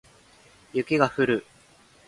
[0.73, 1.45] 雪が降る